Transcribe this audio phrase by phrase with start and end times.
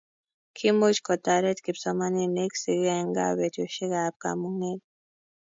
[0.55, 4.81] kiimuch kotoret kipsomaninik sigik eng' gaa betusiekab kamung'et